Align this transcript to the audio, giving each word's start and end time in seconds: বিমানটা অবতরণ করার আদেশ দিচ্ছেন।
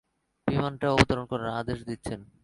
বিমানটা 0.47 0.87
অবতরণ 0.93 1.25
করার 1.31 1.49
আদেশ 1.61 1.79
দিচ্ছেন। 1.87 2.19